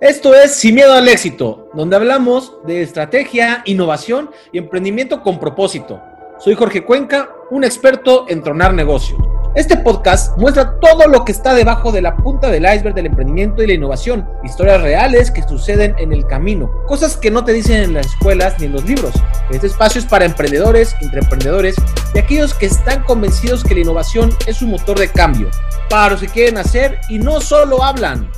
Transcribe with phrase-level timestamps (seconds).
[0.00, 6.02] Esto es Sin Miedo al Éxito, donde hablamos de estrategia, innovación y emprendimiento con propósito.
[6.38, 9.18] Soy Jorge Cuenca, un experto en tronar negocios.
[9.54, 13.62] Este podcast muestra todo lo que está debajo de la punta del iceberg del emprendimiento
[13.62, 17.82] y la innovación, historias reales que suceden en el camino, cosas que no te dicen
[17.82, 19.14] en las escuelas ni en los libros.
[19.48, 21.74] Este espacio es para emprendedores, intraemprendedores
[22.14, 25.48] y aquellos que están convencidos que la innovación es un motor de cambio,
[25.88, 28.30] para los que quieren hacer y no solo hablan.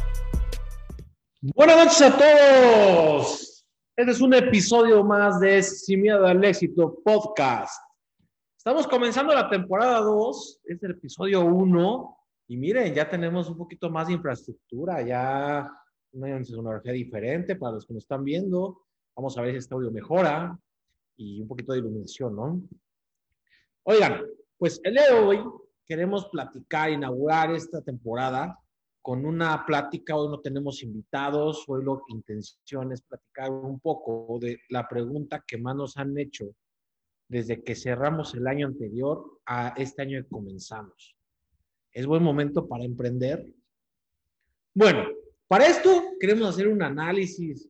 [1.40, 3.64] Buenas noches a todos.
[3.94, 7.80] Este es un episodio más de Sin Miedo al Éxito podcast.
[8.56, 13.88] Estamos comenzando la temporada 2, es el episodio 1, y miren, ya tenemos un poquito
[13.88, 15.70] más de infraestructura, ya
[16.10, 18.82] una sonografía diferente para los que nos están viendo.
[19.14, 20.58] Vamos a ver si este audio mejora
[21.16, 22.60] y un poquito de iluminación, ¿no?
[23.84, 24.24] Oigan,
[24.56, 25.40] pues el día de hoy
[25.86, 28.58] queremos platicar, inaugurar esta temporada
[29.08, 30.14] con una plática.
[30.14, 35.56] Hoy no tenemos invitados, hoy que intención es platicar un poco de la pregunta que
[35.56, 36.54] más nos han hecho
[37.26, 41.16] desde que cerramos el año anterior a este año que comenzamos.
[41.90, 43.50] ¿Es buen momento para emprender?
[44.74, 45.06] Bueno,
[45.46, 45.88] para esto
[46.20, 47.66] queremos hacer un análisis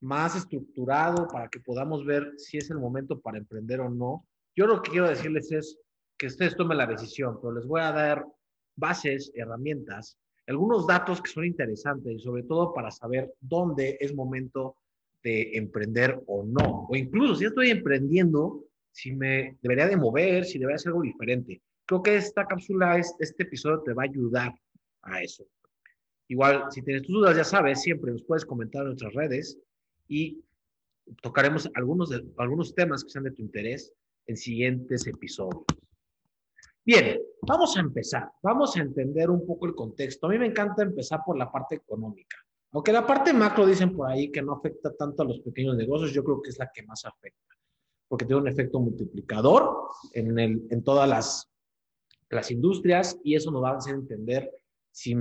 [0.00, 4.28] más estructurado para que podamos ver si es el momento para emprender o no.
[4.54, 5.76] Yo lo que quiero decirles es
[6.16, 8.24] que ustedes tomen la decisión, pero les voy a dar
[8.76, 10.16] bases, herramientas
[10.48, 14.76] algunos datos que son interesantes y sobre todo para saber dónde es momento
[15.22, 16.86] de emprender o no.
[16.88, 21.60] O incluso si estoy emprendiendo, si me debería de mover, si debería hacer algo diferente.
[21.84, 24.54] Creo que esta cápsula, este episodio te va a ayudar
[25.02, 25.46] a eso.
[26.28, 29.58] Igual, si tienes tus dudas, ya sabes, siempre nos puedes comentar en nuestras redes
[30.08, 30.42] y
[31.22, 33.92] tocaremos algunos, algunos temas que sean de tu interés
[34.26, 35.64] en siguientes episodios.
[36.84, 38.30] Bien, vamos a empezar.
[38.42, 40.26] Vamos a entender un poco el contexto.
[40.26, 42.36] A mí me encanta empezar por la parte económica.
[42.72, 46.12] Aunque la parte macro dicen por ahí que no afecta tanto a los pequeños negocios,
[46.12, 47.54] yo creo que es la que más afecta,
[48.08, 51.50] porque tiene un efecto multiplicador en, el, en todas las,
[52.50, 54.52] industrias y eso nos va a hacer entender
[54.92, 55.14] si,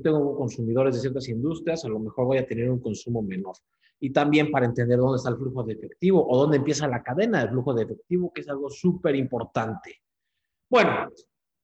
[0.00, 3.56] tengo consumidores de ciertas industrias, a lo mejor voy a tener un consumo menor.
[3.98, 7.42] Y también para entender dónde está el flujo de efectivo o dónde empieza la cadena
[7.42, 10.02] de flujo de efectivo, que es algo súper importante.
[10.70, 11.10] Bueno,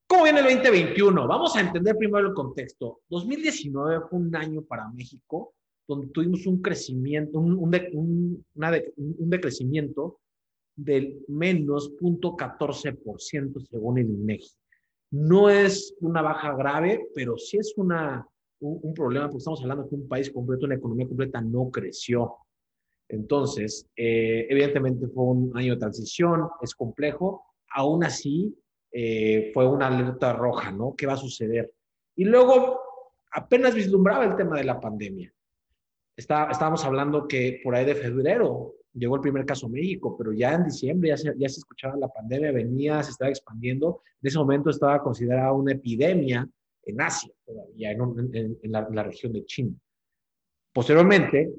[0.08, 1.28] ¿cómo viene el 2021?
[1.28, 3.02] Vamos a entender primero el contexto.
[3.08, 5.54] 2019 fue un año para México
[5.86, 8.40] donde tuvimos un crecimiento, un,
[9.30, 10.18] decrecimiento
[10.74, 14.50] del menos 0.14% según el INEGI.
[15.12, 18.26] No es una baja grave, pero sí es una,
[18.58, 22.38] un, problema porque estamos hablando de un país completo, una economía completa no creció.
[23.08, 27.44] Entonces, eh, evidentemente fue un año de transición, es complejo.
[27.70, 28.52] Aún así,
[28.98, 30.94] eh, fue una alerta roja, ¿no?
[30.96, 31.70] ¿Qué va a suceder?
[32.14, 32.80] Y luego
[33.30, 35.30] apenas vislumbraba el tema de la pandemia.
[36.16, 40.32] Está, estábamos hablando que por ahí de febrero llegó el primer caso a México, pero
[40.32, 44.00] ya en diciembre ya se, escuchaba la pandemia, venía, se estaba expandiendo.
[44.22, 46.48] En ese momento estaba considerada una epidemia
[46.84, 49.74] en Asia, todavía, en, la, región de China.
[50.72, 51.52] Posteriormente,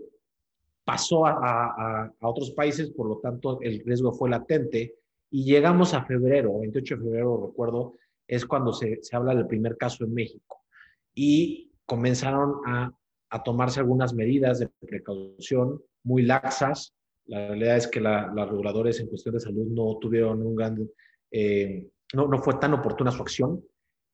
[0.83, 4.95] pasó a, otros países, por lo tanto, el riesgo fue latente
[5.29, 7.95] y llegamos a febrero, 28 de febrero, recuerdo,
[8.27, 10.63] es cuando se, se habla del primer caso en México.
[11.13, 12.91] Y comenzaron a,
[13.29, 16.93] a, tomarse algunas medidas de precaución muy laxas.
[17.25, 20.89] La realidad es que la, los reguladores en cuestión de salud no tuvieron un gran,
[21.31, 23.63] eh, no, no, fue tan oportuna su acción.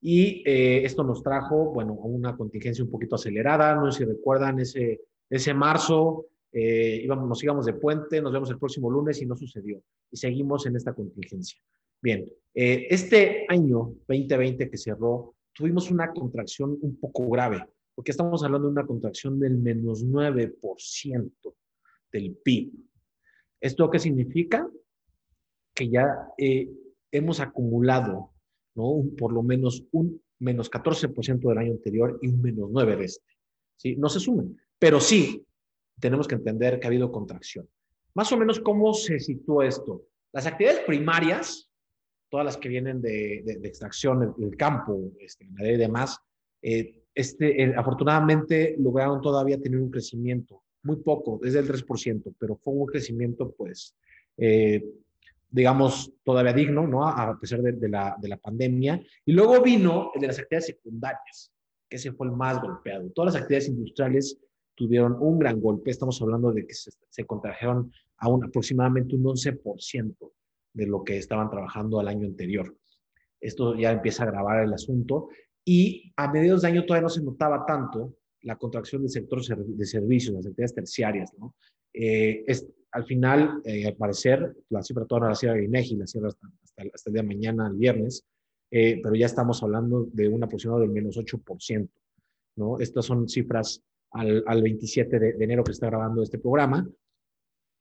[0.01, 3.75] Y eh, esto nos trajo, bueno, una contingencia un poquito acelerada.
[3.75, 8.49] No sé si recuerdan ese, ese marzo, eh, íbamos, nos íbamos de puente, nos vemos
[8.51, 9.81] el próximo lunes y no sucedió.
[10.11, 11.59] Y seguimos en esta contingencia.
[11.99, 17.65] Bien, eh, este año 2020 que cerró, tuvimos una contracción un poco grave,
[17.95, 21.31] porque estamos hablando de una contracción del menos 9%
[22.11, 22.71] del PIB.
[23.59, 24.69] ¿Esto qué significa?
[25.73, 26.69] Que ya eh,
[27.11, 28.31] hemos acumulado,
[28.75, 29.03] ¿no?
[29.17, 33.33] por lo menos un menos 14% del año anterior y un menos 9% de este.
[33.77, 33.95] ¿sí?
[33.95, 35.43] No se sumen, pero sí,
[35.99, 37.67] tenemos que entender que ha habido contracción.
[38.13, 40.05] Más o menos, ¿cómo se sitúa esto?
[40.31, 41.69] Las actividades primarias,
[42.29, 46.19] todas las que vienen de, extracción del campo, este, y demás,
[46.61, 52.55] eh, este, eh, afortunadamente lograron todavía tener un crecimiento, muy poco, desde el 3%, pero
[52.55, 53.95] fue un crecimiento, pues,
[54.37, 54.83] eh,
[55.49, 57.07] digamos, todavía digno, ¿no?
[57.07, 58.99] A pesar de, la, de la pandemia.
[59.23, 61.51] Y luego vino el de las actividades secundarias,
[61.87, 63.09] que ese fue el más golpeado.
[63.11, 64.39] Todas las actividades industriales
[64.75, 65.91] tuvieron un gran golpe.
[65.91, 70.15] Estamos hablando de que se, se contrajeron a un, aproximadamente un 11%
[70.73, 72.75] de lo que estaban trabajando al año anterior.
[73.39, 75.29] Esto ya empieza a agravar el asunto
[75.65, 79.85] y a mediados de año todavía no se notaba tanto la contracción del sector de
[79.85, 81.55] servicios, las actividades terciarias, ¿no?
[81.93, 86.27] Eh, es, al final, eh, al parecer, la cifra toda la cierra INEGI, la cierra
[86.27, 86.47] hasta,
[86.93, 88.25] hasta, el día de mañana, el viernes,
[88.71, 91.89] eh, pero ya estamos hablando de un aproximado del menos 8%,
[92.57, 92.79] ¿no?
[92.79, 93.81] Estas son cifras
[94.13, 96.87] al, al 27 de, enero que está grabando este programa.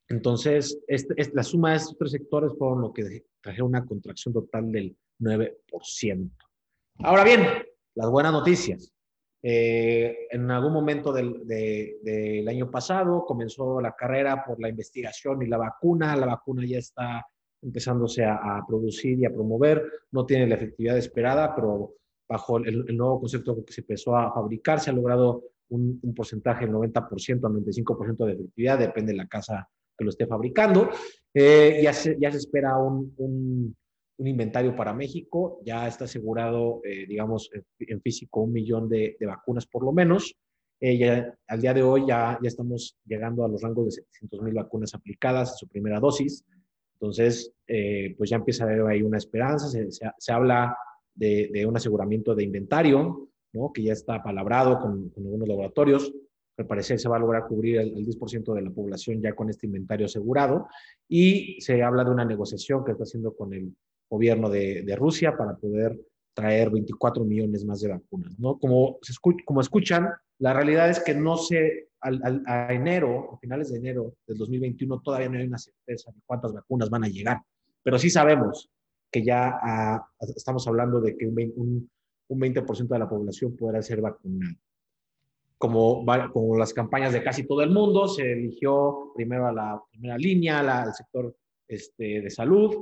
[0.08, 4.70] Entonces, este, la suma de estos tres sectores fueron lo que trajeron una contracción total
[4.70, 6.30] del 9%.
[6.98, 7.46] Ahora bien,
[7.94, 8.92] las buenas noticias.
[9.44, 15.46] Eh, en algún momento del, del, año pasado comenzó la carrera por la investigación y
[15.46, 16.14] la vacuna.
[16.16, 17.26] La vacuna ya está
[17.62, 19.84] empezándose a, producir y a promover.
[20.10, 21.94] No tiene la efectividad esperada, pero
[22.28, 26.66] bajo el, nuevo concepto que se empezó a fabricar, se ha logrado un, un porcentaje
[26.66, 30.90] del 90% al 95% de efectividad, depende de la casa que lo esté fabricando.
[31.34, 33.76] Eh, ya, se, ya se espera un, un
[34.22, 39.26] un inventario para México, ya está asegurado, eh, digamos, en físico un millón de, de
[39.26, 40.36] vacunas por lo menos.
[40.80, 44.42] Eh, ya, al día de hoy ya, ya estamos llegando a los rangos de 700
[44.42, 46.44] mil vacunas aplicadas en su primera dosis.
[46.94, 50.76] Entonces, eh, pues ya empieza a haber ahí una esperanza, se, se, se habla
[51.14, 53.28] de, de, un aseguramiento de inventario,
[53.74, 56.12] que ya está palabrado con, algunos laboratorios.
[56.58, 59.48] Al parecer se va a lograr cubrir el, el 10% de la población ya con
[59.48, 60.68] este inventario asegurado.
[61.08, 63.74] Y se habla de una negociación que está haciendo con el
[64.12, 65.98] gobierno de, Rusia para poder
[66.34, 68.58] traer 24 millones más de vacunas, ¿no?
[68.58, 69.14] Como, se
[69.46, 74.14] como escuchan, la realidad es que no se, al, a enero, a finales de enero
[74.26, 77.40] del 2021, todavía no hay una certeza de cuántas vacunas van a llegar,
[77.82, 78.70] pero sí sabemos
[79.10, 81.90] que ya a, a, estamos hablando de que un,
[82.28, 84.54] un 20% de la población podrá ser vacunada.
[85.58, 90.18] Como, como las campañas de casi todo el mundo, se eligió primero a la primera
[90.18, 91.36] línea, la, al sector
[91.68, 92.74] este, de salud,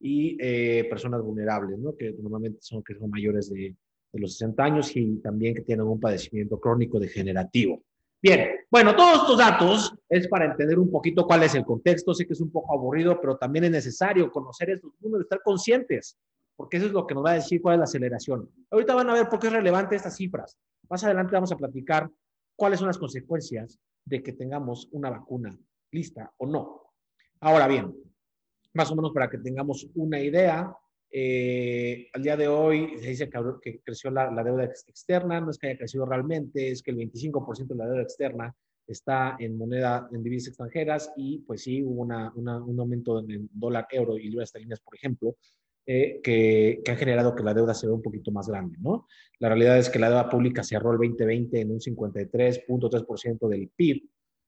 [0.00, 1.96] y eh, personas vulnerables, ¿no?
[1.96, 3.74] que normalmente son, que son mayores de,
[4.12, 7.82] de, los 60 años y también que tienen un padecimiento crónico degenerativo.
[8.20, 12.12] Bien, bueno, todos estos datos es para entender un poquito cuál es el contexto.
[12.12, 16.18] Sé que es un poco aburrido, pero también es necesario conocer estos números, estar conscientes,
[16.58, 18.50] porque eso es lo que nos va a decir cuál es la aceleración.
[18.72, 20.58] Ahorita van a ver por qué es relevante estas cifras.
[20.90, 22.10] Más adelante vamos a platicar
[22.56, 25.56] cuáles son las consecuencias de que tengamos una vacuna
[25.92, 26.82] lista o no.
[27.38, 27.94] Ahora bien,
[28.74, 30.74] más o menos para que tengamos una idea.
[31.12, 35.52] Eh, al día de hoy se dice que, que creció la, la, deuda externa, no
[35.52, 38.54] es que haya crecido realmente, es que el 25% de la deuda externa
[38.84, 43.48] está en moneda, en divisas extranjeras y pues sí, hubo una, una, un aumento en
[43.52, 45.36] dólar, euro y libras esterlinas, por ejemplo,
[45.90, 49.06] eh, que, que, ha generado que la deuda se vea un poquito más grande, ¿no?
[49.38, 54.02] La realidad es que la deuda pública cerró el 2020 en un 53.3% del PIB,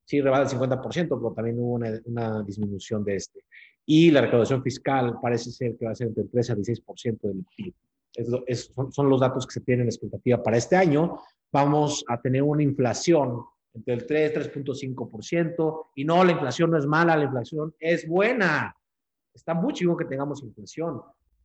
[0.04, 3.46] sí rebasa el 50%, pero también hubo una, una, disminución de este.
[3.86, 7.20] Y la recaudación fiscal parece ser que va a ser entre el 13 a 16%
[7.22, 7.74] del PIB.
[8.14, 11.20] Es, es, son, son, los datos que se tienen en expectativa para este año.
[11.50, 15.86] Vamos a tener una inflación entre el 3 y 3.5%.
[15.94, 18.76] Y no, la inflación no es mala, la inflación es buena.
[19.32, 21.00] Está muy chido que tengamos inflación,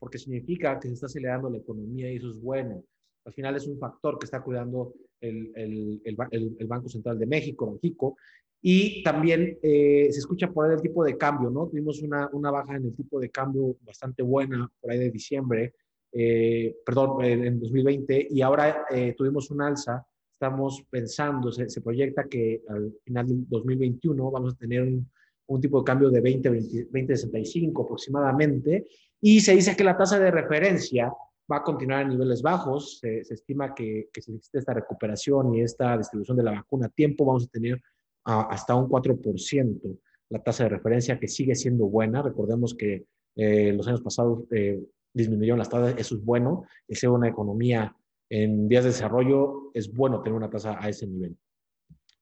[0.06, 2.84] porque significa que se está acelerando la economía y eso es bueno.
[3.26, 7.26] Al final es un factor que está cuidando el, el, el, el Banco Central de
[7.26, 8.16] México, Banjico,
[8.62, 11.66] y también eh, se escucha por ahí el tipo de cambio, ¿no?
[11.66, 15.74] Tuvimos una, una, baja en el tipo de cambio bastante buena por ahí de diciembre,
[16.12, 20.06] eh, perdón, en 2020, y ahora eh, tuvimos un alza.
[20.34, 25.10] Estamos pensando, se, se, proyecta que al final del 2021 vamos a tener un,
[25.48, 28.88] un tipo de cambio de 20, 20, 20, 65 aproximadamente,
[29.22, 31.12] y se dice que la tasa de referencia
[31.52, 33.00] va a continuar a niveles bajos.
[33.00, 36.88] Se, se estima que, que si existe esta recuperación y esta distribución de la vacuna
[36.88, 37.82] a tiempo, vamos a tener
[38.26, 42.22] hasta un 4% la tasa de referencia, que sigue siendo buena.
[42.22, 43.06] Recordemos que
[43.36, 46.66] eh, los años pasados eh, disminuyeron las tasas, eso es bueno.
[46.88, 47.96] Es una economía
[48.30, 51.38] en vías de desarrollo, es bueno tener una tasa a ese nivel.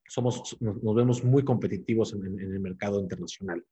[0.07, 3.63] Somos, nos, nos vemos muy competitivos en, en, el mercado internacional.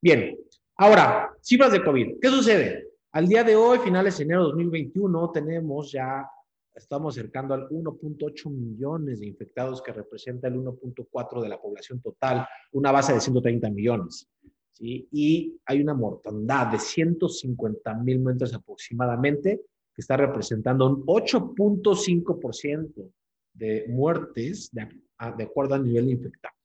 [0.00, 0.38] Bien,
[0.80, 2.18] ahora, cifras de COVID.
[2.20, 2.88] ¿Qué sucede?
[3.12, 6.26] Al día de hoy, finales de enero de 2021, tenemos ya
[6.74, 12.46] estamos acercando al 1.8 millones de infectados, que representa el 1.4 de la población total,
[12.72, 14.28] una base de 130 millones.
[14.72, 15.06] ¿sí?
[15.12, 19.60] Y hay una mortandad de 150 mil muertes aproximadamente,
[19.94, 23.10] que está representando un 8.5%
[23.52, 24.88] de muertes de,
[25.36, 26.56] de, acuerdo al nivel de infectados.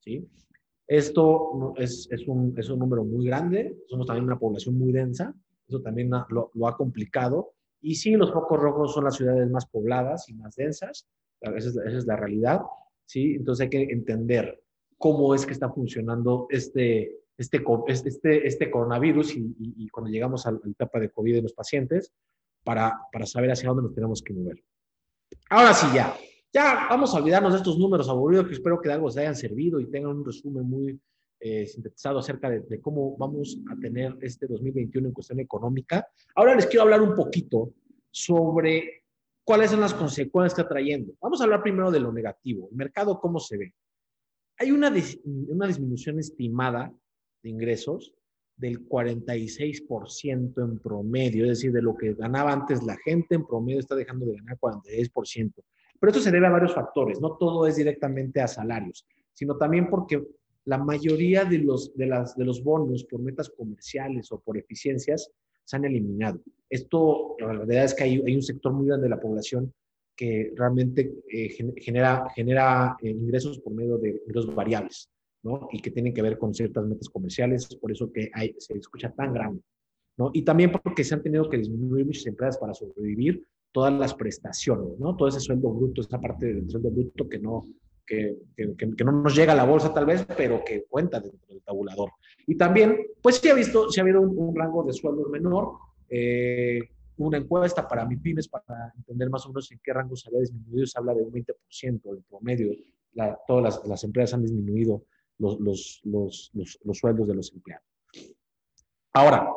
[0.00, 0.26] ¿sí?
[0.86, 5.34] Esto es, es, un, es un número muy grande, somos también una población muy densa,
[5.66, 9.66] eso también lo, lo ha complicado y sí, los focos rojos son las ciudades más
[9.66, 11.08] pobladas y más densas,
[11.40, 12.62] esa es, esa es la realidad,
[13.06, 13.34] ¿sí?
[13.34, 14.62] Entonces hay que entender
[14.98, 20.46] cómo es que está funcionando este, este, este, este coronavirus y, y, y, cuando llegamos
[20.46, 22.12] a la etapa de COVID en los pacientes
[22.62, 24.62] para, para saber hacia dónde nos tenemos que mover.
[25.50, 26.14] Ahora sí ya,
[26.52, 29.34] Ya vamos a olvidarnos de estos números aburridos que espero que de algo se hayan
[29.34, 31.00] servido y tengan un resumen muy
[31.40, 36.06] eh, sintetizado acerca de, cómo vamos a tener este 2021 en cuestión económica.
[36.34, 37.72] Ahora les quiero hablar un poquito
[38.10, 39.04] sobre
[39.44, 41.14] cuáles son las consecuencias que está trayendo.
[41.22, 42.68] Vamos a hablar primero de lo negativo.
[42.72, 43.74] Mercado, ¿cómo se ve?
[44.58, 44.92] Hay una,
[45.24, 46.92] una disminución estimada
[47.42, 48.14] de ingresos
[48.56, 53.80] del 46% en promedio, es decir, de lo que ganaba antes la gente en promedio
[53.80, 55.54] está dejando de ganar 46%.
[56.02, 59.88] Pero esto se debe a varios factores, no todo es directamente a salarios, sino también
[59.88, 60.20] porque
[60.64, 65.30] la mayoría de los, de las, de los bonos por metas comerciales o por eficiencias
[65.62, 66.40] se han eliminado.
[66.68, 69.72] Esto, la verdad es que hay, hay un sector muy grande de la población
[70.16, 75.08] que realmente eh, genera, genera eh, ingresos por medio de ingresos variables.
[75.44, 75.68] ¿no?
[75.70, 79.12] Y que tienen que ver con ciertas metas comerciales, por eso que hay, se escucha
[79.12, 79.62] tan grande,
[80.16, 80.30] ¿no?
[80.34, 84.98] Y también porque se han tenido que disminuir muchas empresas para sobrevivir todas las prestaciones,
[84.98, 85.16] ¿no?
[85.16, 87.66] Todo ese sueldo bruto, esa parte del sueldo bruto que no,
[88.06, 91.48] que, que, que, no nos llega a la bolsa tal vez, pero que cuenta dentro
[91.48, 92.10] del tabulador.
[92.46, 95.72] Y también, pues sí ha visto, sí ha habido un, un rango de sueldos menor,
[96.08, 96.80] eh,
[97.16, 100.40] una encuesta para mi pymes para entender más o menos en qué rango se había
[100.40, 102.72] disminuido, se habla de un 20% en promedio,
[103.14, 105.04] la, todas las, las, empresas han disminuido
[105.38, 107.86] los, los, los, los, sueldos de los empleados.
[109.12, 109.48] Ahora,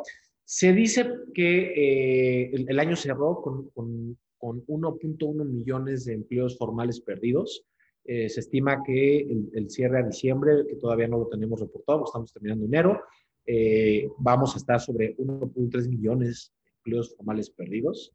[0.45, 7.01] se dice que eh, el, año cerró con, con, con 1.1 millones de empleos formales
[7.01, 7.65] perdidos.
[8.03, 12.31] Eh, se estima que el, cierre a diciembre, que todavía no lo tenemos reportado, estamos
[12.31, 13.01] terminando enero,
[13.47, 18.13] eh, vamos a estar sobre 1.3 millones de empleos formales perdidos.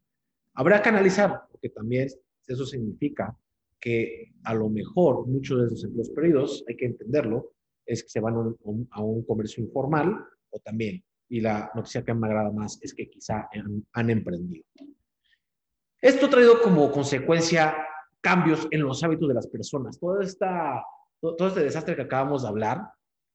[0.53, 2.07] Habrá que analizar, porque también
[2.47, 3.37] eso significa
[3.81, 7.51] que a lo mejor muchos de esos empleos perdidos, hay que entenderlo,
[7.85, 8.55] es que se van
[8.91, 13.09] a un comercio informal o también, y la noticia que me agrada más es que
[13.09, 14.65] quizá han, han emprendido.
[16.01, 17.73] Esto ha traído como consecuencia
[18.19, 19.97] cambios en los hábitos de las personas.
[19.97, 20.83] Todo, esta,
[21.21, 22.81] todo este desastre que acabamos de hablar,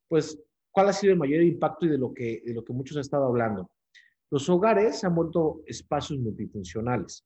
[0.09, 0.38] pues,
[0.71, 3.00] ¿cuál ha sido el mayor impacto y de lo que, de lo que muchos han
[3.00, 3.71] estado hablando?
[4.31, 7.25] Los hogares se han vuelto espacios multifuncionales,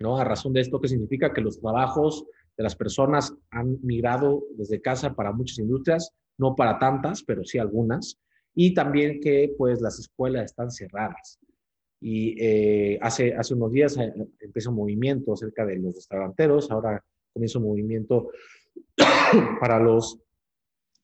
[0.00, 0.18] ¿no?
[0.18, 2.26] A razón de esto, que significa que los trabajos
[2.58, 7.58] de las personas han migrado desde casa para muchas industrias, no para tantas, pero sí
[7.58, 8.18] algunas,
[8.60, 11.38] y también que pues las escuelas están cerradas.
[12.00, 17.00] Y eh, hace, hace unos días eh, empezó un movimiento acerca de los restauranteros, ahora
[17.32, 18.32] comienza un movimiento
[19.60, 20.18] para los,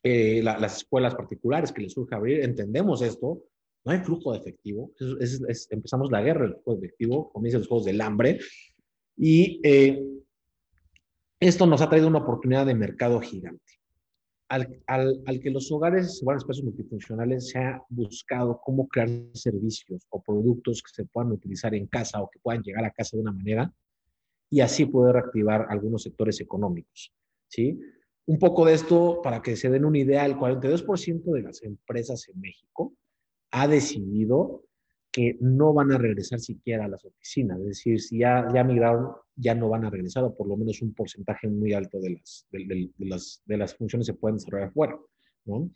[0.03, 2.41] eh, la, las escuelas particulares que les surge abrir.
[2.41, 3.45] Entendemos esto,
[3.85, 7.31] no hay flujo de efectivo, es, es, es, empezamos la guerra del flujo de efectivo,
[7.31, 8.41] comienzan los juegos del hambre,
[9.17, 10.05] y eh,
[11.39, 13.84] esto nos ha traído una oportunidad de mercado gigante.
[14.55, 18.87] Al, al, al, que los hogares se van a espacios multifuncionales, se ha buscado cómo
[18.87, 22.93] crear servicios o productos que se puedan utilizar en casa o que puedan llegar a
[22.93, 23.73] casa de una manera
[24.49, 27.13] y así poder reactivar algunos sectores económicos.
[27.49, 27.81] ¿sí?
[28.27, 32.29] Un poco de esto, para que se den una idea, el 42% de las empresas
[32.29, 32.95] en México
[33.51, 34.63] ha decidido
[35.15, 37.61] que no van a regresar siquiera a las oficinas.
[37.61, 40.83] Es decir, si ya, ya migraron, ya no van a regresar, o por lo menos
[40.83, 44.39] un porcentaje muy alto de las, de, de, de las, de las funciones se pueden
[44.39, 44.99] desarrollar afuera.
[45.45, 45.71] ¿no?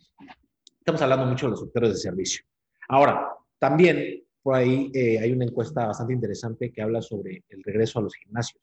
[0.77, 2.43] Estamos hablando mucho de los sectores de servicio.
[2.89, 3.29] Ahora,
[3.59, 8.01] también por ahí eh, hay una encuesta bastante interesante que habla sobre el regreso a
[8.01, 8.61] los gimnasios.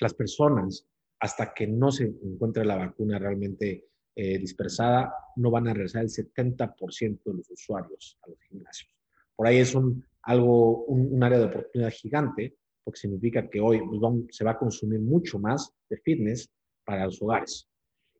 [0.00, 0.88] Las personas,
[1.20, 6.08] hasta que no se encuentre la vacuna realmente eh, dispersada, no van a regresar el
[6.08, 8.92] 70% de los usuarios a los gimnasios.
[9.42, 14.00] Por ahí es un, algo, un, área de oportunidad gigante, porque significa que hoy pues,
[14.36, 16.48] se va a consumir mucho más de fitness
[16.84, 17.68] para los hogares.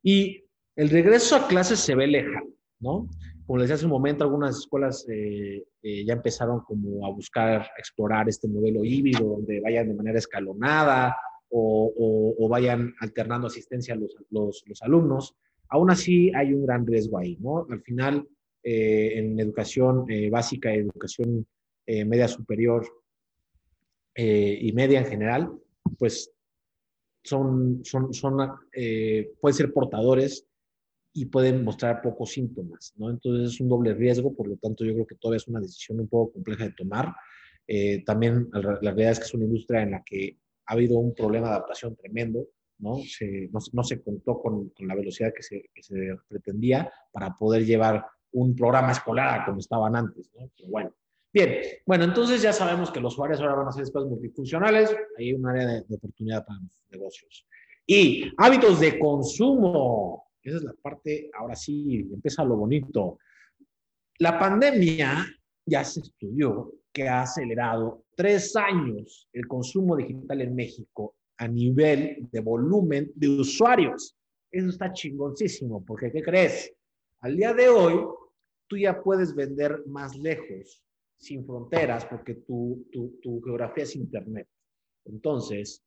[0.02, 0.42] Y
[0.74, 2.48] el regreso a clases se ve lejano,
[2.80, 3.08] ¿no?
[3.46, 7.68] Como les decía hace un momento, algunas escuelas eh, eh, ya empezaron como a buscar,
[7.78, 11.16] explorar este modelo híbrido, donde vayan de manera escalonada
[11.50, 15.36] o, vayan alternando asistencia a los, los, alumnos.
[15.68, 17.64] Aún así hay un gran riesgo ahí, ¿no?
[17.70, 18.26] Al final,
[18.62, 21.46] eh, en educación eh, básica, educación
[21.86, 22.86] eh, media superior
[24.14, 25.50] y media en general,
[25.98, 26.30] pues
[27.24, 28.36] son, son, son
[29.40, 30.46] pueden ser portadores
[31.14, 33.08] y pueden mostrar pocos síntomas, ¿no?
[33.08, 35.98] Entonces es un doble riesgo, por lo tanto yo creo que todavía es una decisión
[35.98, 37.14] un poco compleja de tomar.
[38.04, 41.48] también la realidad es que es una industria en la que ha habido un problema
[41.48, 42.46] de adaptación tremendo,
[42.78, 42.98] ¿no?
[42.98, 45.94] Se, no, no se contó con, con la velocidad que se, que se,
[46.28, 50.30] pretendía para poder llevar un programa escolar como estaban antes,
[50.68, 50.92] bueno.
[51.34, 55.32] Bien, bueno, entonces ya sabemos que los usuarios ahora van a ser espacios multifuncionales, hay
[55.32, 57.46] un área de, de oportunidad para los negocios.
[57.86, 63.18] Y hábitos de consumo, esa es la parte, ahora sí, empieza lo bonito.
[64.18, 65.26] La pandemia
[65.64, 72.28] ya se estudió que ha acelerado tres años el consumo digital en México a nivel
[72.30, 74.16] de volumen de usuarios.
[74.50, 76.72] Eso está chingoncísimo, porque ¿qué crees?
[77.20, 78.04] Al día de hoy,
[78.72, 80.82] tú ya puedes vender más lejos,
[81.18, 84.48] sin fronteras, porque tu, tu, geografía es Internet.
[85.04, 85.84] Entonces,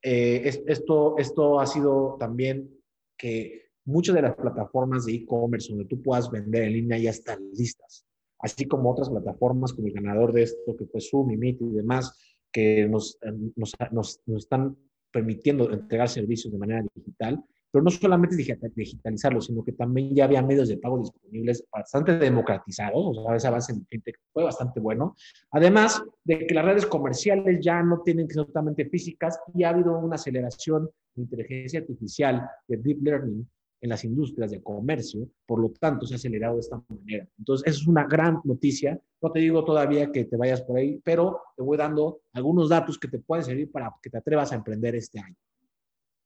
[0.00, 2.70] eh, esto, esto ha sido también
[3.18, 7.40] que muchas de las plataformas de e-commerce donde tú puedas vender en línea ya están
[7.54, 8.06] listas,
[8.38, 11.70] así como otras plataformas como el ganador de esto, que fue Zoom y Meet y
[11.70, 12.16] demás,
[12.52, 13.18] que nos,
[13.56, 14.76] nos, nos, nos están
[15.10, 20.42] permitiendo entregar servicios de manera digital pero no solamente digitalizarlo, sino que también ya había
[20.42, 25.16] medios de pago disponibles bastante democratizados, o sea, ese avance en fintech fue bastante bueno.
[25.52, 29.70] Además de que las redes comerciales ya no tienen que ser totalmente físicas y ha
[29.70, 33.48] habido una aceleración de inteligencia artificial, de deep learning
[33.82, 37.26] en las industrias de comercio, por lo tanto se ha acelerado de esta manera.
[37.38, 39.00] Entonces, eso es una gran noticia.
[39.22, 42.98] No te digo todavía que te vayas por ahí, pero te voy dando algunos datos
[42.98, 45.36] que te pueden servir para que te atrevas a emprender este año.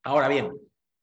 [0.02, 0.50] Ahora bien,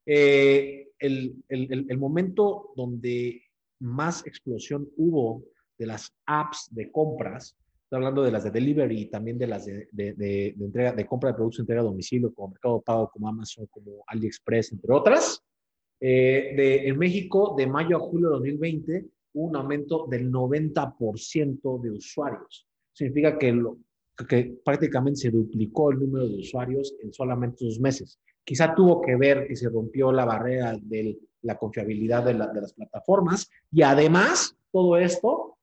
[0.05, 3.41] eh, el, el, el, momento donde
[3.79, 5.43] más explosión hubo
[5.77, 9.65] de las apps de compras, estoy hablando de las de delivery y también de las
[9.65, 13.09] de, de, de, entrega, de compra de productos de entrega a domicilio, como Mercado Pago,
[13.11, 15.43] como Amazon, como AliExpress, entre otras.
[15.99, 21.81] Eh, de, en México, de mayo a julio de 2020, hubo un aumento del 90%
[21.81, 22.67] de usuarios.
[22.93, 23.77] Significa que, lo,
[24.27, 28.19] que prácticamente se duplicó el número de usuarios en solamente dos meses.
[28.43, 33.49] Quizá tuvo que ver que se rompió la barrera de la confiabilidad de, las plataformas
[33.71, 35.57] y además todo esto,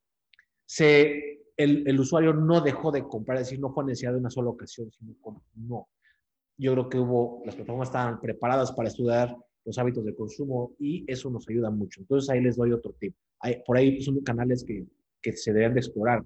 [1.57, 4.91] el, usuario no dejó de comprar, es decir, no fue necesidad de una sola ocasión,
[4.93, 5.15] sino
[5.55, 5.89] no.
[6.57, 11.05] Yo creo que hubo, las plataformas estaban preparadas para estudiar los hábitos de consumo y
[11.11, 12.01] eso nos ayuda mucho.
[12.01, 13.15] Entonces ahí les doy otro tip.
[13.67, 14.87] Por ahí son canales que,
[15.23, 16.25] que se deben de explorar,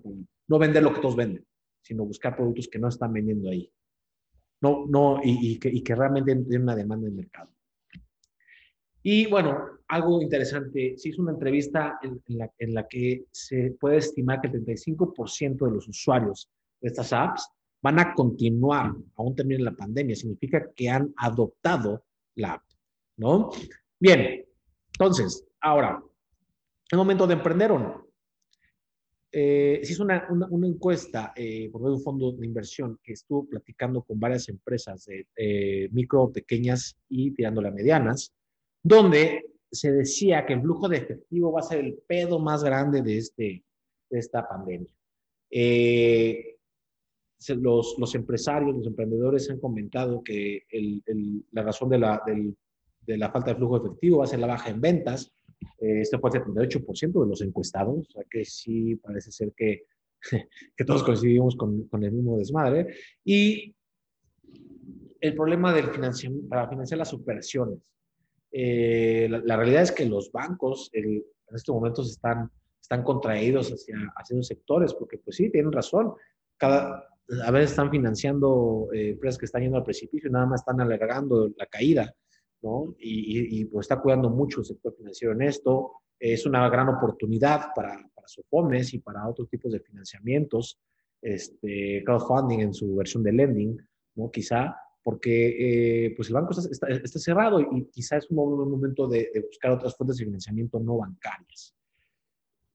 [0.48, 1.44] no vender lo que todos venden,
[1.82, 3.70] sino buscar productos que no están vendiendo ahí
[4.62, 7.50] no, no, y, que, realmente tiene una demanda el mercado.
[9.02, 9.58] Y bueno,
[9.88, 14.46] algo interesante, se hizo una entrevista en, la, en la que se puede estimar que
[14.46, 16.48] el 35% de los usuarios
[16.80, 17.50] de estas apps
[17.82, 22.04] van a continuar, aún termine la pandemia, significa que han adoptado
[22.36, 22.62] la app,
[23.16, 23.50] ¿no?
[23.98, 24.46] Bien,
[24.92, 26.00] entonces, ahora,
[26.88, 28.06] ¿es momento de emprender o no?
[29.32, 33.14] Eh, se hizo una, una, encuesta eh, por medio de un fondo de inversión que
[33.14, 38.32] estuvo platicando con varias empresas de micro, pequeñas y tirándole a medianas,
[38.82, 43.00] donde se decía que el flujo de efectivo va a ser el pedo más grande
[43.00, 43.64] de, este,
[44.10, 44.92] de esta pandemia.
[45.50, 46.58] Eh,
[47.48, 52.56] los, los, empresarios, los emprendedores han comentado que el, el, la razón de la, del,
[53.00, 55.41] de la falta de flujo de efectivo va a ser la baja en ventas, eh,
[55.78, 59.84] este fue el 78% de los encuestados, o sea que sí parece ser que,
[60.76, 62.94] que todos coincidimos con, con, el mismo desmadre.
[63.24, 63.74] Y
[65.20, 67.78] el problema del financiamiento, para financiar las operaciones.
[68.50, 74.34] Eh, la, realidad es que los bancos en estos momentos están, están contraídos hacia, hacia
[74.34, 76.12] esos sectores, porque pues sí, tienen razón.
[76.58, 77.08] Cada,
[77.44, 80.80] a veces están financiando eh, empresas que están yendo al precipicio y nada más están
[80.80, 82.14] alargando la caída.
[82.98, 85.92] Y, pues está cuidando mucho el sector financiero en esto.
[86.18, 88.26] Es una gran oportunidad para, para
[88.92, 90.78] y para otros tipos de financiamientos,
[91.20, 93.76] este, crowdfunding en su versión de lending,
[94.14, 94.30] ¿no?
[94.30, 99.30] Quizá porque eh, pues el banco está, está, cerrado y quizá es un momento de,
[99.44, 101.74] buscar otras fuentes de financiamiento no bancarias.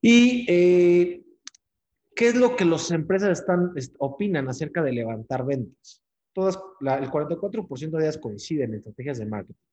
[0.00, 1.24] ¿Y eh,
[2.14, 6.02] qué es lo que las empresas están, opinan acerca de levantar ventas?
[6.34, 9.67] Todas, el 44% de ellas coinciden en estrategias de marketing.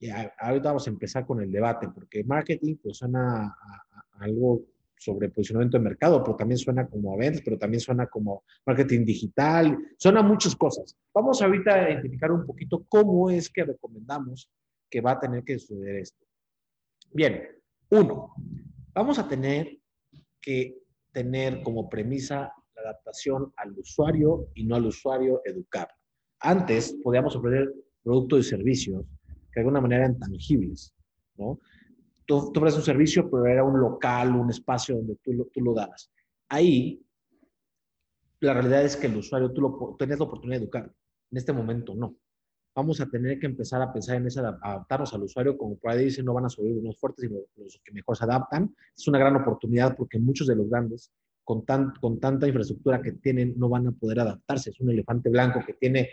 [0.00, 4.62] Y ahorita vamos a empezar con el debate, porque marketing pues suena a, algo
[4.96, 9.04] sobre posicionamiento de mercado, pero también suena como a ventas, pero también suena como marketing
[9.04, 10.96] digital, suena muchas cosas.
[11.14, 14.50] Vamos ahorita a identificar un poquito cómo es que recomendamos
[14.90, 16.24] que va a tener que suceder esto.
[17.12, 17.48] Bien,
[17.90, 18.34] uno,
[18.92, 19.78] vamos a tener
[20.40, 20.78] que
[21.12, 25.88] tener como premisa la adaptación al usuario y no al usuario educar.
[26.40, 29.04] Antes podíamos ofrecer productos y servicios
[29.58, 30.94] de alguna manera eran tangibles,
[31.36, 31.58] ¿no?
[32.24, 35.60] Tú, tú ofreces un servicio, pero era un local, un espacio donde tú lo, tú
[35.60, 36.12] lo dabas.
[36.48, 37.02] Ahí,
[38.40, 40.92] la realidad es que el usuario, tú, lo, tenías la oportunidad de educar.
[41.30, 42.14] En este momento, no.
[42.72, 46.04] Vamos a tener que empezar a pensar en esa, adaptarnos al usuario, como por ahí
[46.04, 48.72] dicen, no van a subir unos fuertes, sino los que mejor se adaptan.
[48.96, 51.10] Es una gran oportunidad porque muchos de los grandes,
[51.42, 54.70] con, tan, con tanta infraestructura que tienen, no van a poder adaptarse.
[54.70, 56.10] Es un elefante blanco que tiene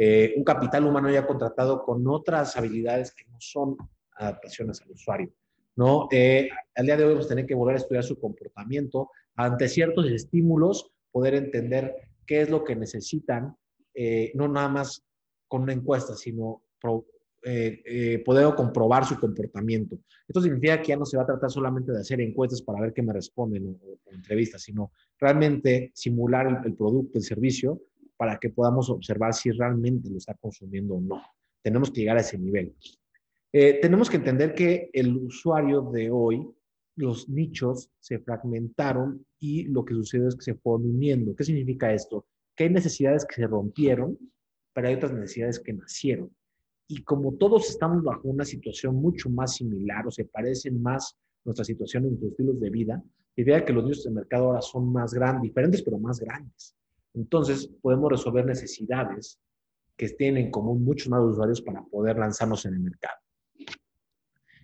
[0.00, 3.76] eh, un capital humano ya contratado con otras habilidades que no son
[4.12, 5.32] adaptaciones al usuario.
[5.74, 6.08] ¿no?
[6.12, 9.68] Eh, al día de hoy vamos a tener que volver a estudiar su comportamiento ante
[9.68, 11.94] ciertos estímulos, poder entender
[12.26, 13.56] qué es lo que necesitan,
[13.94, 15.04] eh, no nada más
[15.48, 16.62] con una encuesta, sino
[17.42, 19.98] eh, poder comprobar su comportamiento.
[20.28, 22.92] Esto significa que ya no se va a tratar solamente de hacer encuestas para ver
[22.92, 27.80] qué me responden o, entrevistas, sino realmente simular el, producto, el servicio,
[28.18, 31.22] para que podamos observar si realmente lo está consumiendo o no.
[31.62, 32.74] Tenemos que llegar a ese nivel.
[33.50, 36.46] Eh, tenemos que entender que el usuario de hoy,
[36.96, 41.34] los nichos se fragmentaron y lo que sucede es que se fueron uniendo.
[41.34, 42.26] ¿Qué significa esto?
[42.54, 44.18] Que hay necesidades que se rompieron,
[44.74, 46.30] pero hay otras necesidades que nacieron
[46.88, 51.64] y como todos estamos bajo una situación mucho más similar o se parecen más nuestra
[51.64, 53.02] situación en nuestros estilos de vida,
[53.36, 56.74] idea que los nichos de mercado ahora son más grandes, diferentes, pero más grandes.
[57.18, 59.40] Entonces, podemos resolver necesidades
[59.96, 63.18] que tienen en común muchos más usuarios para poder lanzarnos en el mercado.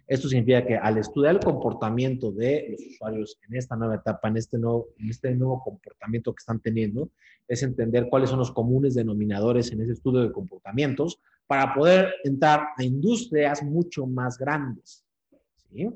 [0.06, 4.36] Esto significa que al estudiar el comportamiento de los usuarios en esta nueva etapa, en
[4.36, 7.10] este nuevo, en este nuevo comportamiento que están teniendo,
[7.48, 12.68] es entender cuáles son los comunes denominadores en ese estudio de comportamientos para poder entrar
[12.76, 15.04] a industrias mucho más grandes.
[15.72, 15.88] ¿sí?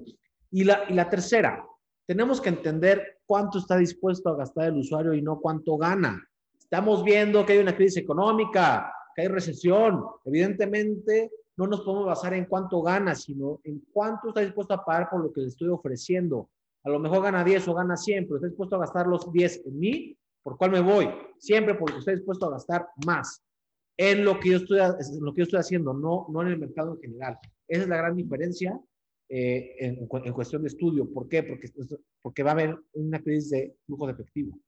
[0.51, 1.65] Y, la, y la tercera,
[2.07, 6.28] tenemos que entender cuánto está dispuesto a gastar el usuario y no cuánto gana.
[6.71, 10.05] Estamos viendo que hay una crisis económica, que hay recesión.
[10.27, 15.09] Evidentemente, no nos podemos basar en cuánto gana, sino en cuánto está dispuesto a pagar
[15.11, 16.51] por lo que le estoy ofreciendo.
[16.85, 19.65] A lo mejor gana 10 o gana 100, pero está dispuesto a gastar los 10
[19.65, 21.09] en mí, ¿por cuál me voy?
[21.39, 23.43] Siempre porque está dispuesto a gastar más
[23.97, 26.59] en lo que yo estoy, en lo que yo estoy haciendo, no, no en el
[26.59, 27.39] mercado en general.
[27.67, 28.79] Esa es la gran diferencia
[29.31, 31.11] eh, en, en, cuestión de estudio.
[31.11, 31.43] ¿Por qué?
[31.43, 31.71] Porque,
[32.21, 34.59] porque va a haber una crisis de flujo de efectivo.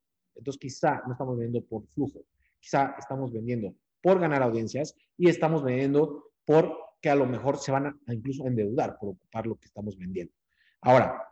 [0.41, 2.25] Entonces, quizá no estamos vendiendo por flujo,
[2.59, 7.71] quizá estamos vendiendo por ganar audiencias y estamos vendiendo por que a lo mejor se
[7.71, 10.33] van a, incluso endeudar por ocupar lo que estamos vendiendo.
[10.81, 11.27] Ahora,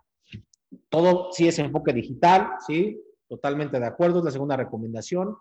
[0.90, 3.02] todo sí es enfoque digital, ¿sí?
[3.28, 5.36] Totalmente de acuerdo, es la segunda recomendación.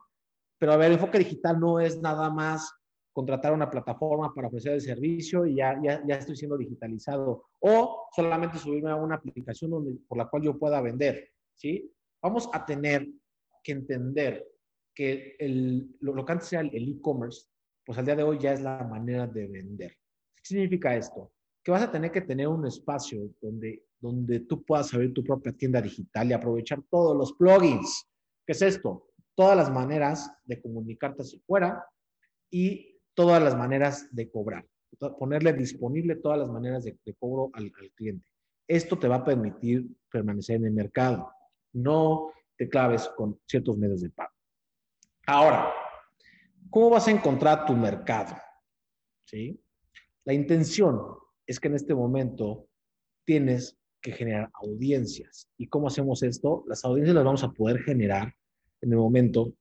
[0.58, 2.72] Pero a ver, enfoque digital no es nada más
[3.12, 7.44] contratar una plataforma para ofrecer el servicio y ya, ya, ya estoy siendo digitalizado.
[7.60, 11.28] O solamente subirme a una aplicación donde, por la cual yo pueda vender.
[11.54, 11.92] ¿sí?
[12.22, 13.06] Vamos a tener
[13.68, 14.46] que entender
[14.94, 17.46] que el, lo, que antes era el e-commerce,
[17.84, 19.92] pues al día de hoy ya es la manera de vender.
[20.36, 21.32] ¿Qué significa esto?
[21.62, 25.52] Que vas a tener que tener un espacio donde, donde tú puedas abrir tu propia
[25.52, 28.06] tienda digital y aprovechar todos los plugins.
[28.46, 29.08] ¿Qué es esto?
[29.38, 31.86] todas las maneras de comunicarte hacia fuera
[32.50, 34.66] y todas las maneras de cobrar.
[35.16, 38.28] Ponerle disponible todas las maneras de, cobro al, cliente.
[38.66, 41.30] Esto te va a permitir permanecer en el mercado.
[41.72, 44.32] No te claves con ciertos medios de pago.
[45.26, 45.72] Ahora,
[46.68, 48.36] ¿cómo vas a encontrar tu mercado?
[49.24, 49.58] ¿Sí?
[50.24, 51.00] La intención
[51.46, 52.66] es que en este momento
[53.24, 55.48] tienes que generar audiencias.
[55.56, 56.64] ¿Y cómo hacemos esto?
[56.66, 58.34] Las audiencias las vamos a poder generar
[58.80, 59.52] en el momento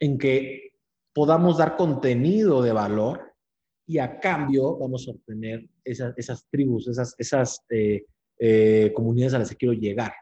[0.00, 0.72] en que
[1.14, 3.32] podamos dar contenido de valor
[3.86, 8.04] y a cambio vamos a obtener esas, tribus, esas, esas eh,
[8.38, 10.12] eh, comunidades a las que quiero llegar,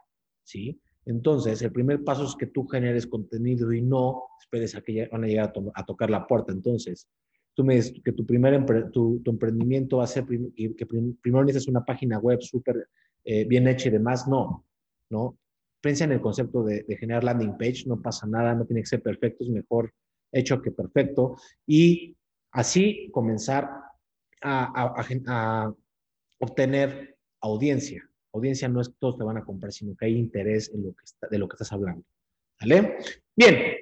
[0.44, 0.80] ¿sí?
[1.04, 5.24] Entonces, el primer paso es que tú generes contenido y no esperes a que van
[5.24, 6.52] a llegar a, tocar la puerta.
[6.52, 7.08] Entonces,
[7.54, 11.84] tú me dices que tu primer tu, emprendimiento va a ser que primero necesitas una
[11.84, 12.88] página web súper
[13.24, 14.28] eh, bien hecha y demás.
[14.28, 14.64] No,
[15.10, 15.36] ¿no?
[15.82, 19.02] piensa en el concepto de, generar landing page, no pasa nada, no tiene que ser
[19.02, 19.92] perfecto, es mejor
[20.30, 21.36] hecho que perfecto.
[21.66, 22.16] Y
[22.52, 23.68] así comenzar
[24.40, 25.74] a,
[26.38, 28.08] obtener audiencia.
[28.32, 31.48] Audiencia no es que todos te van a comprar, sino que hay interés de lo
[31.48, 32.04] que estás hablando.
[32.60, 32.98] ¿Vale?
[33.36, 33.76] Bien,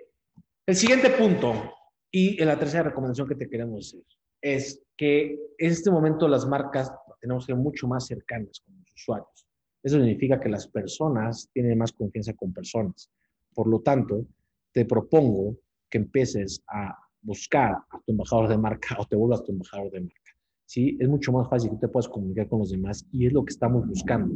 [0.67, 1.73] el siguiente punto
[2.11, 4.05] y la tercera recomendación que te queremos hacer
[4.41, 8.93] es que en este momento las marcas tenemos que ser mucho más cercanas con los
[8.95, 9.47] usuarios.
[9.83, 13.11] Eso significa que las personas tienen más confianza con personas.
[13.55, 14.27] Por lo tanto,
[14.73, 15.57] te propongo
[15.89, 20.01] que empieces a buscar a tu embajador de marca o te vuelvas tu embajador de
[20.01, 20.30] marca.
[20.71, 20.97] ¿Sí?
[21.01, 23.53] Es mucho más fácil que te puedas comunicar con los demás y es lo que
[23.53, 24.33] estamos buscando,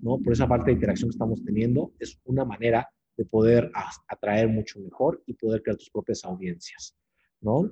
[0.00, 0.18] ¿no?
[0.18, 3.70] Por esa falta de interacción que estamos teniendo, es una manera de poder
[4.08, 6.96] atraer mucho mejor y poder crear tus propias audiencias,
[7.42, 7.70] ¿no?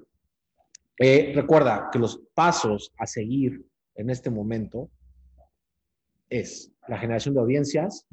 [0.98, 4.90] Eh, recuerda que los pasos a seguir en este momento
[6.28, 8.06] es la generación de audiencias,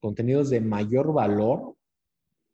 [0.00, 1.76] contenidos de mayor valor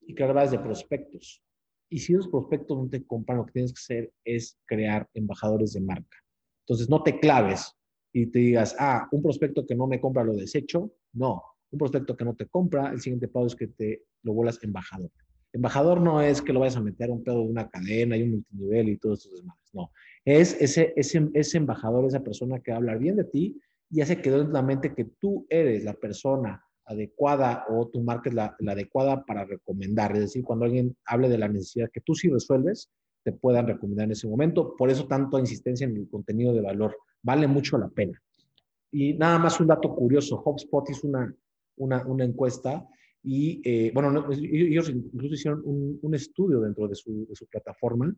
[0.03, 1.42] y crear de prospectos.
[1.88, 5.73] Y si los prospectos no te compran, lo que tienes que hacer es crear embajadores
[5.73, 6.23] de marca.
[6.66, 7.74] Entonces, no te claves
[8.12, 10.92] y te digas, ah, un prospecto que no me compra lo desecho.
[11.12, 14.62] No, un prospecto que no te compra, el siguiente paso es que te lo vuelas
[14.62, 15.11] embajador.
[15.53, 18.22] Embajador no es que lo vayas a meter a un pedo de una cadena y
[18.22, 19.57] un multinivel y todos estos demás.
[19.72, 19.90] No,
[20.24, 24.20] es ese, ese, ese embajador, esa persona que va hablar bien de ti ya se
[24.20, 28.57] quedó en la mente que tú eres la persona adecuada o tu marca es la,
[28.66, 30.12] adecuada para recomendar.
[30.12, 32.90] Es decir, cuando alguien hable de la necesidad que tú sí resuelves,
[33.24, 34.76] te puedan recomendar en ese momento.
[34.76, 36.96] Por eso tanto insistencia en el contenido de valor.
[37.22, 38.20] Vale mucho la pena.
[38.92, 41.34] Y nada más un dato curioso, HubSpot hizo una,
[41.76, 42.87] una, una encuesta
[43.24, 48.14] y, eh, bueno, ellos incluso hicieron un, un estudio dentro de su, de su, plataforma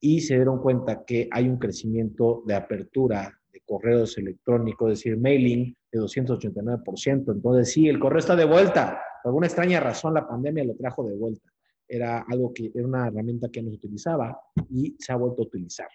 [0.00, 5.18] y se dieron cuenta que hay un crecimiento de apertura de correos electrónicos, es decir,
[5.18, 7.32] mailing de 289%.
[7.32, 9.00] Entonces, sí, el correo está de vuelta.
[9.22, 11.50] Por alguna extraña razón, la pandemia lo trajo de vuelta.
[11.86, 14.38] Era algo que era una herramienta que no se utilizaba
[14.70, 15.88] y se ha vuelto a utilizar.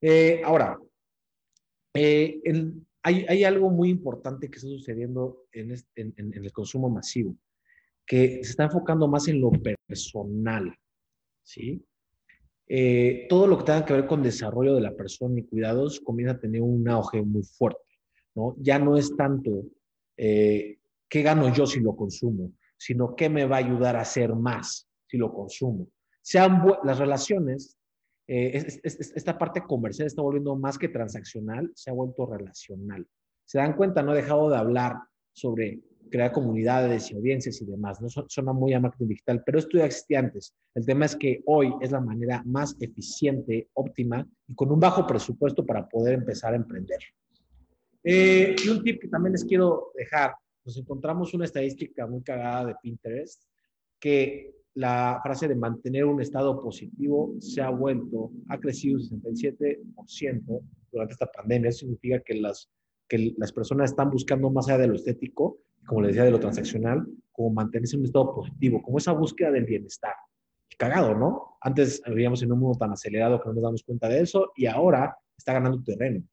[0.00, 0.78] Eh, ahora,
[1.94, 7.36] eh, el, hay, algo muy importante que está sucediendo en, el consumo masivo,
[8.06, 9.50] que se está enfocando más en lo
[9.86, 10.72] personal,
[11.42, 11.84] ¿sí?
[12.68, 16.36] Eh, todo lo que tenga que ver con desarrollo de la persona y cuidados comienza
[16.36, 17.98] a tener un auge muy fuerte,
[18.34, 18.54] ¿no?
[18.58, 19.64] Ya no es tanto
[20.16, 24.34] eh, qué gano yo si lo consumo, sino qué me va a ayudar a hacer
[24.34, 25.88] más si lo consumo.
[26.22, 27.76] Sean las relaciones
[28.26, 33.06] eh, esta parte comercial está volviendo más que transaccional, se ha vuelto relacional.
[33.44, 34.96] Se dan cuenta, no he dejado de hablar
[35.32, 39.76] sobre crear comunidades y audiencias y demás, no suena muy a marketing digital, pero esto
[39.76, 40.54] ya existía antes.
[40.74, 45.06] El tema es que hoy es la manera más eficiente, óptima y con un bajo
[45.06, 47.00] presupuesto para poder empezar a emprender.
[48.04, 52.66] Eh, y un tip que también les quiero dejar, nos encontramos una estadística muy cagada
[52.66, 53.42] de Pinterest
[53.98, 60.60] que la frase de mantener un estado positivo se ha vuelto, ha crecido un 67%
[60.90, 61.68] durante esta pandemia.
[61.68, 62.70] Eso significa que las,
[63.08, 66.40] que las personas están buscando más allá de lo estético, como les decía, de lo
[66.40, 70.14] transaccional, como mantenerse en un estado positivo, como esa búsqueda del bienestar.
[70.78, 71.58] Cagado, ¿no?
[71.60, 74.66] Antes vivíamos en un mundo tan acelerado que no nos damos cuenta de eso y
[74.66, 76.24] ahora está ganando terreno.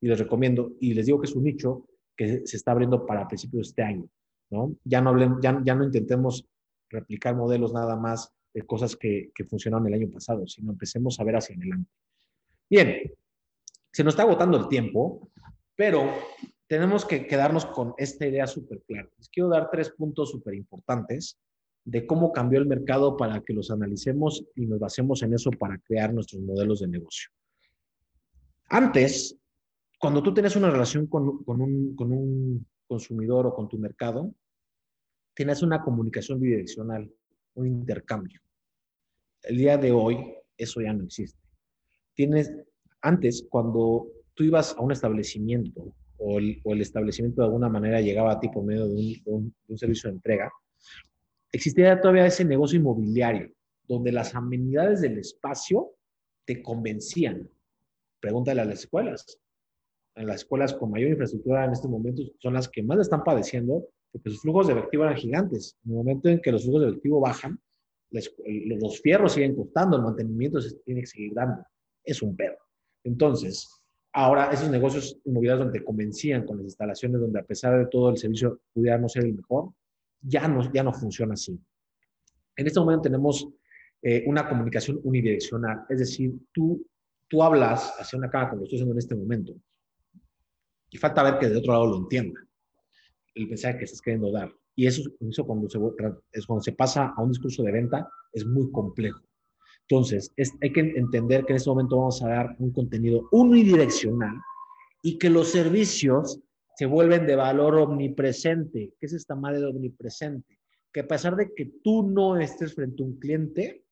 [0.00, 3.28] Y les recomiendo, y les digo que es un nicho que se está abriendo para
[3.28, 4.08] principios de este año,
[4.50, 4.74] ¿no?
[4.84, 6.46] Ya no, hablen, ya, ya no intentemos
[6.90, 11.24] replicar modelos nada más de cosas que, que funcionaron el año pasado, sino empecemos a
[11.24, 11.90] ver hacia adelante.
[12.68, 13.12] Bien,
[13.92, 15.30] se nos está agotando el tiempo,
[15.74, 16.12] pero
[16.66, 19.08] tenemos que quedarnos con esta idea súper clara.
[19.18, 21.38] Les quiero dar tres puntos súper importantes
[21.84, 25.78] de cómo cambió el mercado para que los analicemos y nos basemos en eso para
[25.78, 27.30] crear nuestros modelos de negocio.
[28.68, 29.38] Antes,
[30.00, 34.34] cuando tú tienes una relación con, con, un, con un consumidor o con tu mercado,
[35.36, 37.12] tienes una comunicación bidireccional,
[37.54, 38.40] un intercambio.
[39.42, 41.38] El día de hoy eso ya no existe.
[42.14, 42.50] Tienes,
[43.02, 48.40] antes, cuando tú ibas a un establecimiento o el, establecimiento de alguna manera llegaba a
[48.40, 50.50] ti por medio de un, servicio de entrega,
[51.52, 53.52] existía todavía ese negocio inmobiliario
[53.86, 55.92] donde las amenidades del espacio
[56.46, 57.48] te convencían.
[58.20, 59.38] Pregúntale a las escuelas.
[60.14, 64.30] Las escuelas con mayor infraestructura en este momento son las que más están padeciendo porque
[64.30, 65.76] sus flujos de efectivo eran gigantes.
[65.84, 67.60] En el momento en que los flujos de efectivo bajan,
[68.10, 71.62] los fierros siguen costando, el mantenimiento se tiene que seguir dando.
[72.02, 72.58] Es un perro.
[73.04, 73.68] Entonces,
[74.12, 78.16] ahora esos negocios inmobiliarios donde convencían con las instalaciones, donde a pesar de todo el
[78.16, 79.72] servicio pudiera no ser el mejor,
[80.22, 81.58] ya no, ya no funciona así.
[82.56, 83.46] En este momento tenemos
[84.00, 86.86] eh, una comunicación unidireccional, es decir, tú,
[87.28, 89.54] tú hablas hacia una cámara como lo estoy haciendo en este momento,
[90.88, 92.45] y falta ver que de otro lado lo entienda
[93.36, 94.50] el mensaje que estás queriendo dar.
[94.74, 95.78] Y eso, eso cuando, se,
[96.32, 99.22] es cuando se pasa a un discurso de venta es muy complejo.
[99.88, 104.34] Entonces, es, hay que entender que en este momento vamos a dar un contenido unidireccional
[105.02, 106.40] y que los servicios
[106.74, 108.92] se vuelven de valor omnipresente.
[108.98, 110.58] ¿Qué es esta madre de omnipresente?
[110.92, 113.84] Que a pesar de que tú no estés frente a un cliente,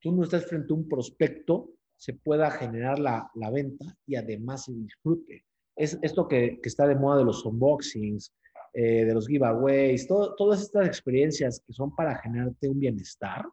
[0.00, 4.66] tú no estés frente a un prospecto, se pueda generar la, la venta y además
[4.66, 5.44] se disfrute.
[5.74, 8.32] Es esto que, que, está de moda de los unboxings,
[8.72, 13.44] eh, de los giveaways, todas estas experiencias que son para generarte un bienestar,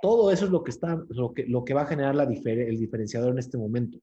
[0.00, 2.78] todo eso es lo que, está, lo que, lo que va a generar la el
[2.78, 3.98] diferenciador en este momento.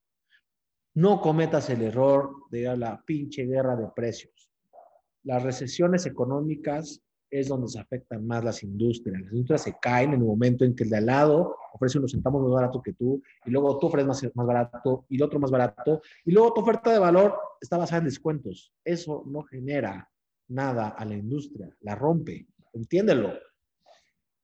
[0.93, 4.51] No cometas el error de la pinche guerra de precios.
[5.23, 9.21] Las recesiones económicas es donde se afectan más las industrias.
[9.21, 12.11] Las industrias se caen en el momento en que el de al lado ofrece unos
[12.11, 15.39] centavos más barato que tú, y luego tú ofreces más, más barato, y el otro
[15.39, 18.73] más barato, y luego tu oferta de valor está basada en descuentos.
[18.83, 20.09] Eso no genera
[20.47, 23.33] nada a la industria, la rompe, entiéndelo.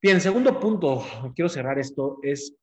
[0.02, 1.04] Bien, segundo punto,
[1.36, 2.56] quiero cerrar esto, es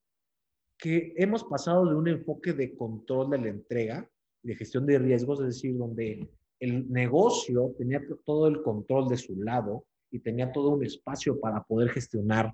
[0.77, 4.11] que hemos pasado de un enfoque de control de la entrega,
[4.42, 6.29] de gestión de riesgos, es decir, donde
[6.61, 11.62] el negocio tenía todo el control de su lado y tenía todo un espacio para
[11.62, 12.53] poder gestionar,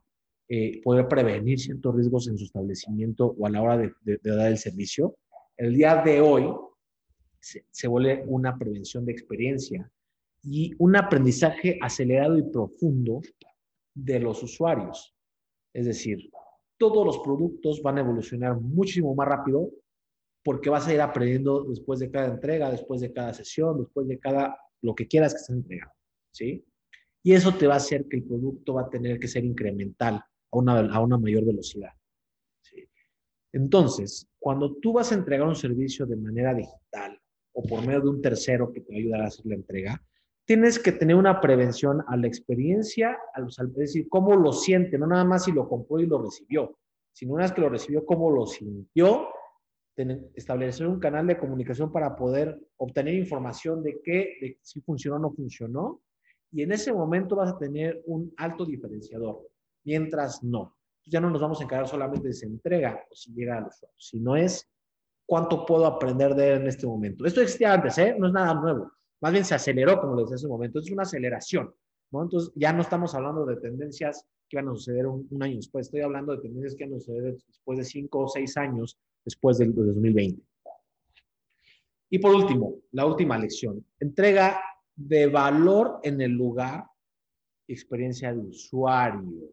[0.48, 4.58] eh, poder prevenir ciertos riesgos en su establecimiento o a la hora de, dar el
[4.58, 5.16] servicio.
[5.56, 6.44] El día de hoy
[7.40, 9.90] se, se vuelve una prevención de experiencia
[10.44, 13.20] y un aprendizaje acelerado y profundo
[13.94, 15.14] de los usuarios.
[15.72, 16.30] Es decir,
[16.76, 19.70] todos los productos van a evolucionar muchísimo más rápido
[20.44, 24.18] porque vas a ir aprendiendo después de cada entrega, después de cada sesión, después de
[24.18, 25.94] cada lo que quieras que estés entregando,
[26.30, 26.62] ¿sí?
[27.22, 30.16] Y eso te va a hacer que el producto va a tener que ser incremental
[30.16, 31.92] a una, a una mayor velocidad.
[32.60, 32.86] ¿sí?
[33.50, 37.18] Entonces, cuando tú vas a entregar un servicio de manera digital
[37.54, 40.02] o por medio de un tercero que te va a ayudar a hacer la entrega,
[40.44, 45.24] tienes que tener una prevención a la experiencia, es decir, cómo lo siente, no nada
[45.24, 46.78] más si lo compró y lo recibió,
[47.12, 49.28] sino una vez que lo recibió, cómo lo sintió,
[50.34, 55.20] establecer un canal de comunicación para poder obtener información de qué, de si funcionó o
[55.20, 56.02] no funcionó,
[56.52, 59.40] y en ese momento vas a tener un alto diferenciador,
[59.84, 60.76] mientras no.
[61.06, 63.94] Ya no nos vamos a encargar solamente de si entrega o si llega al usuario,
[63.98, 64.68] sino es
[65.26, 67.24] cuánto puedo aprender de él en este momento.
[67.24, 68.16] Esto existía antes, ¿eh?
[68.18, 70.90] no es nada nuevo más bien se aceleró, como les decía hace un momento, es
[70.90, 71.74] una aceleración.
[72.22, 76.02] Entonces ya no estamos hablando de tendencias que van a suceder un, año después, estoy
[76.02, 79.74] hablando de tendencias que van a suceder después de cinco o seis años después del
[79.74, 80.42] 2020.
[82.10, 84.60] Y por último, la última lección, entrega
[84.94, 86.84] de valor en el lugar,
[87.66, 89.50] experiencia de usuario.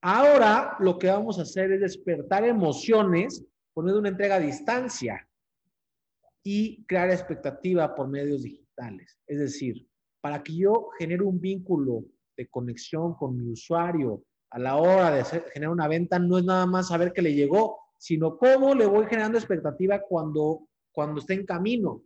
[0.00, 5.27] Ahora lo que vamos a hacer es despertar emociones poniendo una entrega a distancia
[6.50, 9.18] y crear expectativa por medios digitales.
[9.26, 9.86] Es decir,
[10.22, 12.06] para que yo genere un vínculo
[12.38, 16.64] de conexión con mi usuario a la hora de generar una venta, no es nada
[16.64, 21.44] más saber que le llegó, sino cómo le voy generando expectativa cuando, cuando esté en
[21.44, 22.02] camino.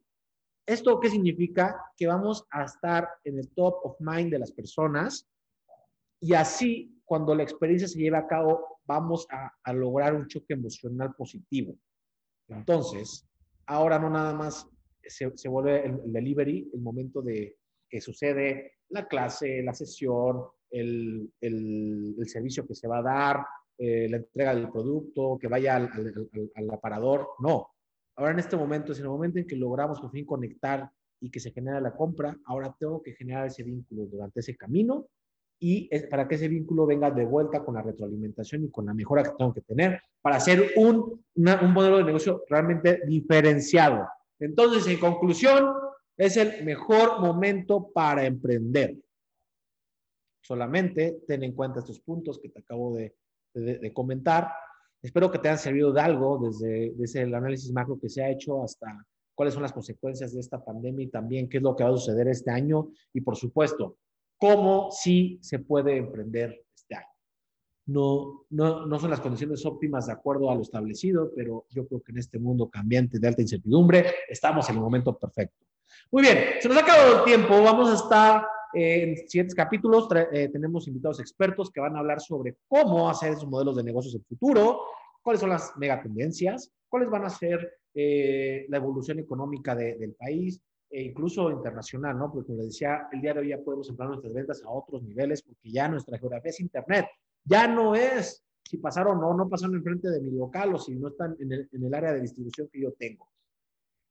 [0.67, 1.81] ¿Esto qué significa?
[1.97, 5.25] Que vamos a estar en el top of mind de las personas
[6.19, 10.55] y así, cuando la experiencia se lleve a cabo, vamos a, a lograr un choque
[10.55, 11.77] emocional positivo.
[12.49, 13.25] Entonces,
[13.67, 14.69] ahora no nada más
[15.03, 17.57] se, vuelve el, delivery, el momento de
[17.89, 23.47] que sucede la clase, la sesión, el, el, servicio que se va a dar,
[23.79, 25.91] eh, la entrega del producto, que vaya al,
[26.55, 27.29] al, aparador.
[27.41, 27.69] No.
[28.17, 31.41] Ahora en este momento es el momento en que logramos por fin conectar y que
[31.41, 32.37] se genera la compra.
[32.47, 35.09] Ahora tengo que generar ese vínculo durante ese camino
[35.63, 38.95] y es para que ese vínculo venga de vuelta con la retroalimentación y con la
[38.95, 44.09] mejora que tengo que tener para hacer un, un modelo de negocio realmente diferenciado.
[44.41, 45.73] Entonces, en conclusión,
[46.17, 48.99] es el mejor momento para emprender.
[50.43, 53.15] Solamente ten en cuenta estos puntos que te acabo de,
[53.95, 54.51] comentar.
[55.01, 58.31] Espero que te hayan servido de algo desde, desde, el análisis macro que se ha
[58.31, 61.85] hecho hasta cuáles son las consecuencias de esta pandemia y también qué es lo que
[61.85, 63.99] va a suceder este año y, por supuesto,
[64.43, 66.65] cómo sí se puede emprender
[67.87, 72.01] no, no, no son las condiciones óptimas de acuerdo a lo establecido, pero yo creo
[72.01, 75.67] que en este mundo cambiante de alta incertidumbre estamos en el momento perfecto.
[76.11, 80.49] Muy bien, se nos ha acabado el tiempo, vamos a estar en siguientes capítulos, eh,
[80.53, 84.25] tenemos invitados expertos que van a hablar sobre cómo hacer esos modelos de negocios en
[84.25, 84.81] futuro,
[85.23, 90.61] cuáles son las megatendencias, cuáles van a ser eh, la evolución económica del país,
[90.93, 92.31] e incluso internacional, ¿no?
[92.31, 95.03] Porque como les decía, el día de hoy ya podemos emplear nuestras ventas a otros
[95.03, 97.07] niveles porque ya nuestra geografía es Internet.
[97.45, 100.95] Ya no es si pasaron o no, no pasaron enfrente de mi local o si
[100.95, 103.29] no están en el, área de distribución que yo tengo.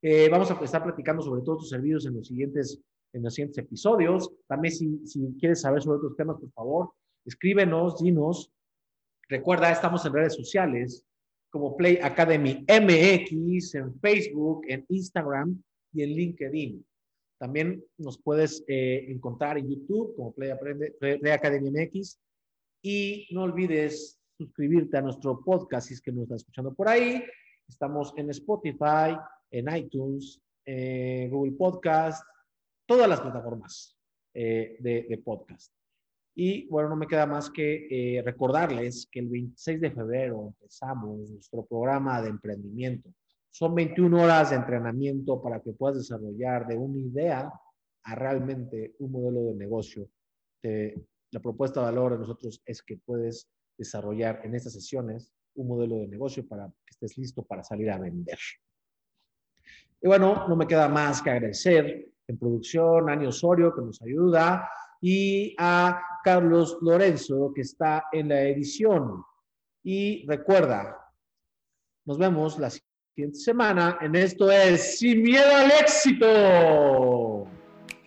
[0.01, 2.81] Eh, vamos a estar platicando sobre todos tus servicios en los siguientes,
[3.13, 4.31] en los siguientes episodios.
[4.47, 6.89] También si, si quieres saber sobre otros temas, por favor,
[7.25, 8.51] escríbenos, dinos.
[9.29, 11.05] Recuerda, estamos en redes sociales
[11.51, 15.61] como Play Academy MX, en Facebook, en Instagram
[15.93, 16.85] y en LinkedIn.
[17.39, 20.53] También nos puedes eh, encontrar en YouTube como Play,
[20.99, 22.19] Play Academy MX
[22.83, 27.23] y no olvides suscribirte a nuestro podcast si es que nos está escuchando por ahí.
[27.67, 29.17] Estamos en Spotify,
[29.51, 32.25] en iTunes, en Google Podcast,
[32.85, 33.97] todas las plataformas
[34.33, 35.71] eh, de, podcast.
[36.35, 41.29] Y bueno, no me queda más que eh, recordarles que el 26 de febrero empezamos
[41.29, 43.09] nuestro programa de emprendimiento.
[43.51, 47.51] Son 21 horas de entrenamiento para que puedas desarrollar de una idea
[48.03, 50.09] a realmente un modelo de negocio.
[50.61, 55.67] Te, la propuesta de valor de nosotros es que puedes desarrollar en estas sesiones un
[55.67, 58.39] modelo de negocio para que estés listo para salir a vender.
[60.01, 64.01] Y bueno, no me queda más que agradecer en producción a Ani Osorio que nos
[64.01, 64.69] ayuda
[65.01, 69.23] y a Carlos Lorenzo que está en la edición.
[69.83, 70.97] Y recuerda,
[72.05, 72.69] nos vemos la
[73.21, 77.45] siguiente semana en esto es Sin Miedo al Éxito.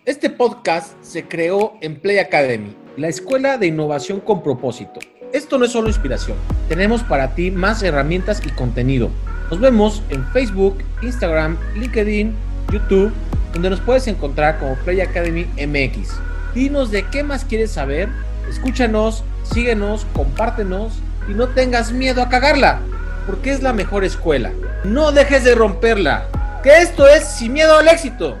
[0.03, 4.99] Este podcast se creó en Play Academy la escuela de innovación con propósito.
[5.31, 6.37] Esto no es solo inspiración,
[6.67, 9.09] tenemos para ti más herramientas y contenido.
[9.49, 12.35] Nos vemos en Facebook, Instagram, LinkedIn,
[12.73, 13.13] YouTube,
[13.53, 16.09] donde nos puedes encontrar como Play Academy MX.
[16.53, 18.09] Dinos de qué más quieres saber,
[18.49, 20.99] escúchanos, síguenos, compártenos
[21.29, 22.81] y no tengas miedo a cagarla,
[23.25, 24.51] porque es la mejor escuela.
[24.85, 26.27] No dejes de romperla,
[26.61, 28.37] que esto es sin miedo al éxito.